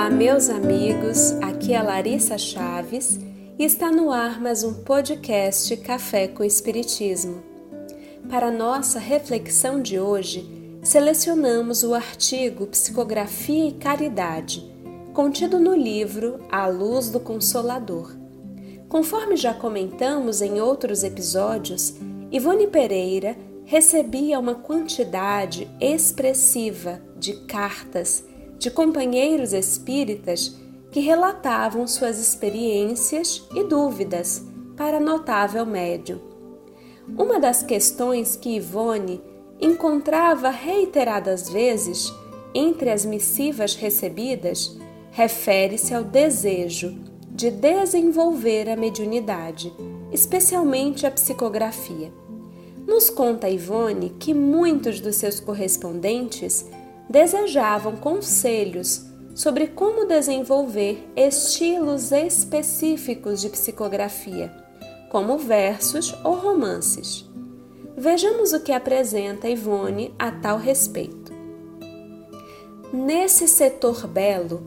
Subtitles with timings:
[0.00, 1.32] Olá, meus amigos.
[1.42, 3.20] Aqui é Larissa Chaves
[3.58, 7.42] e está no ar mais um podcast Café com Espiritismo.
[8.30, 10.48] Para nossa reflexão de hoje,
[10.82, 14.64] selecionamos o artigo Psicografia e Caridade,
[15.12, 18.16] contido no livro A Luz do Consolador.
[18.88, 21.94] Conforme já comentamos em outros episódios,
[22.32, 23.36] Ivone Pereira
[23.66, 28.24] recebia uma quantidade expressiva de cartas
[28.60, 30.54] de companheiros espíritas
[30.92, 34.44] que relatavam suas experiências e dúvidas
[34.76, 36.20] para notável médium.
[37.16, 39.22] Uma das questões que Ivone
[39.58, 42.12] encontrava reiteradas vezes
[42.54, 44.76] entre as missivas recebidas
[45.10, 46.98] refere-se ao desejo
[47.30, 49.72] de desenvolver a mediunidade,
[50.12, 52.12] especialmente a psicografia.
[52.86, 56.66] Nos conta Ivone que muitos dos seus correspondentes
[57.10, 64.52] desejavam conselhos sobre como desenvolver estilos específicos de psicografia,
[65.10, 67.28] como versos ou romances.
[67.96, 71.32] Vejamos o que apresenta Ivone a tal respeito.
[72.92, 74.62] Nesse setor belo,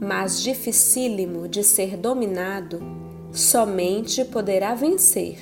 [0.00, 2.80] mas dificílimo de ser dominado,
[3.32, 5.38] somente poderá vencer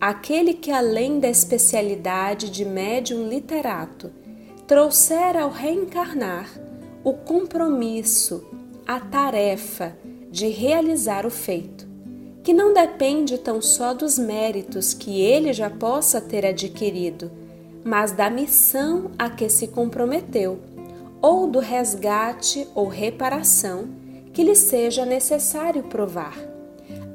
[0.00, 4.12] aquele que, além da especialidade de médium literato,
[4.68, 6.46] trouxer ao reencarnar
[7.02, 8.46] o compromisso,
[8.86, 9.96] a tarefa
[10.30, 11.88] de realizar o feito,
[12.44, 17.30] que não depende tão só dos méritos que ele já possa ter adquirido,
[17.82, 20.58] mas da missão a que se comprometeu,
[21.22, 23.88] ou do resgate ou reparação
[24.34, 26.36] que lhe seja necessário provar.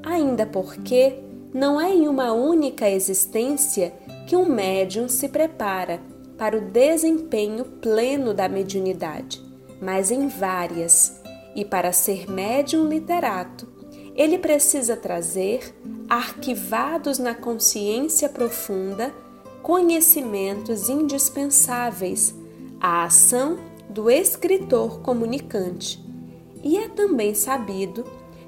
[0.01, 1.19] Ainda porque
[1.53, 3.93] não é em uma única existência
[4.25, 6.01] que um médium se prepara
[6.37, 9.41] para o desempenho pleno da mediunidade,
[9.81, 11.21] mas em várias.
[11.55, 13.67] E para ser médium literato,
[14.15, 15.75] ele precisa trazer,
[16.09, 19.13] arquivados na consciência profunda,
[19.61, 22.35] conhecimentos indispensáveis
[22.79, 23.57] à ação
[23.89, 26.03] do escritor comunicante.
[26.63, 28.03] E é também sabido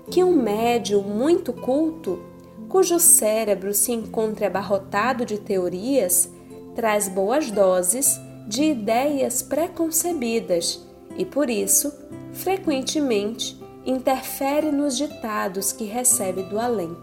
[0.10, 2.20] que um médium muito culto,
[2.68, 6.32] cujo cérebro se encontre abarrotado de teorias,
[6.76, 10.86] traz boas doses de ideias preconcebidas
[11.18, 11.94] e, por isso,
[12.34, 16.96] frequentemente interfere nos ditados que recebe do além.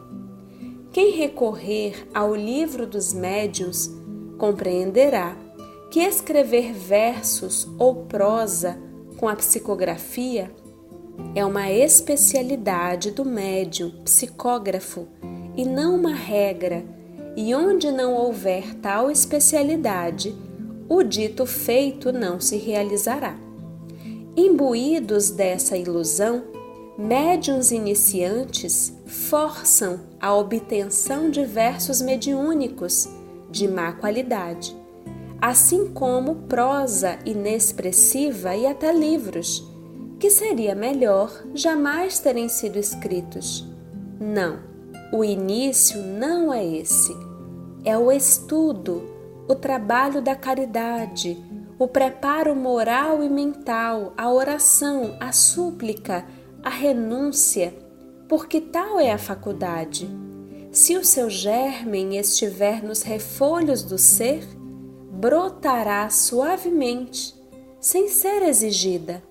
[0.93, 3.91] Quem recorrer ao livro dos médiuns
[4.39, 5.37] compreenderá
[5.91, 8.79] que escrever versos ou prosa
[9.17, 10.51] com a psicografia
[11.35, 15.07] é uma especialidade do médium psicógrafo
[15.57, 16.85] e não uma regra
[17.37, 20.35] e onde não houver tal especialidade,
[20.89, 23.37] o dito feito não se realizará.
[24.37, 26.45] Imbuídos dessa ilusão,
[26.99, 33.09] médiuns iniciantes forçam a obtenção de versos mediúnicos
[33.51, 34.77] de má qualidade,
[35.41, 39.67] assim como prosa inexpressiva e até livros,
[40.19, 43.67] que seria melhor jamais terem sido escritos.
[44.21, 44.72] Não
[45.13, 47.15] o início não é esse.
[47.85, 49.03] É o estudo,
[49.49, 51.37] o trabalho da caridade,
[51.79, 56.25] o preparo moral e mental, a oração, a súplica,
[56.63, 57.75] a renúncia,
[58.29, 60.09] porque tal é a faculdade.
[60.71, 64.43] Se o seu germen estiver nos refolhos do ser,
[65.11, 67.35] brotará suavemente,
[67.81, 69.23] sem ser exigida.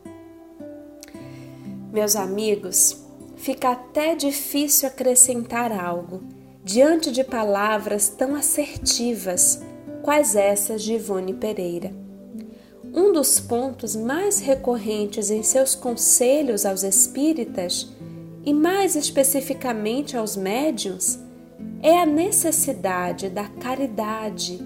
[1.92, 3.04] Meus amigos,
[3.42, 6.22] fica até difícil acrescentar algo
[6.64, 9.64] diante de palavras tão assertivas
[10.04, 11.92] quais essas de Ivone Pereira.
[12.94, 17.92] Um dos pontos mais recorrentes em seus conselhos aos espíritas,
[18.46, 21.18] e mais especificamente aos médiuns,
[21.82, 24.64] é a necessidade da caridade,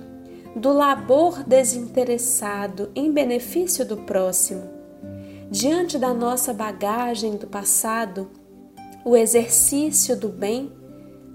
[0.53, 4.63] do labor desinteressado em benefício do próximo.
[5.49, 8.29] Diante da nossa bagagem do passado,
[9.05, 10.71] o exercício do bem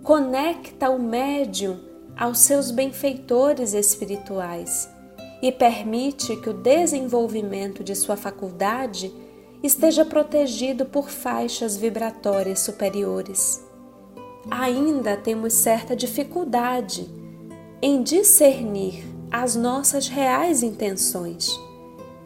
[0.03, 1.79] conecta o médium
[2.17, 4.91] aos seus benfeitores espirituais
[5.41, 9.15] e permite que o desenvolvimento de sua faculdade
[9.63, 13.65] esteja protegido por faixas vibratórias superiores.
[14.51, 17.09] Ainda temos certa dificuldade
[17.81, 21.49] em discernir as nossas reais intenções.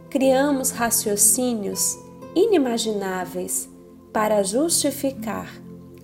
[0.08, 1.98] Criamos raciocínios
[2.34, 3.73] inimagináveis
[4.14, 5.52] para justificar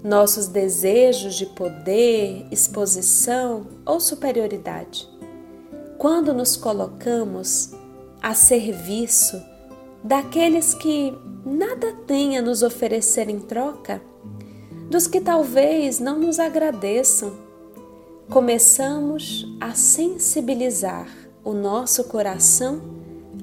[0.02, 5.08] nossos desejos de poder, exposição ou superioridade.
[5.96, 7.70] Quando nos colocamos
[8.20, 9.40] a serviço
[10.02, 11.16] daqueles que
[11.46, 14.02] nada têm a nos oferecer em troca,
[14.90, 17.32] dos que talvez não nos agradeçam,
[18.28, 21.08] começamos a sensibilizar
[21.44, 22.82] o nosso coração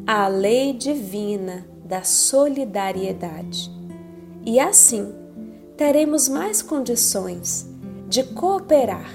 [0.06, 3.77] à lei divina da solidariedade.
[4.48, 5.14] E assim
[5.76, 7.68] teremos mais condições
[8.08, 9.12] de cooperar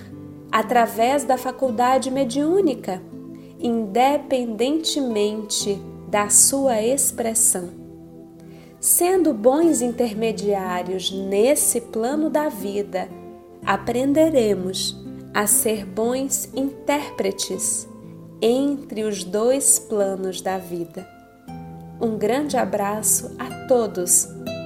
[0.53, 3.01] através da faculdade mediúnica,
[3.59, 7.71] independentemente da sua expressão.
[8.79, 13.09] Sendo bons intermediários nesse plano da vida,
[13.65, 15.03] aprenderemos
[15.33, 17.89] a ser bons intérpretes
[18.43, 21.09] entre os dois planos da vida.
[21.99, 24.29] Um grande abraço a todos